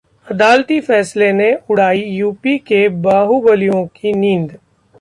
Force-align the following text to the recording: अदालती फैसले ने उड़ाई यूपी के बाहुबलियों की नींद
अदालती 0.27 0.79
फैसले 0.79 1.31
ने 1.33 1.53
उड़ाई 1.69 2.01
यूपी 2.01 2.57
के 2.57 2.87
बाहुबलियों 3.01 3.85
की 3.95 4.13
नींद 4.13 4.57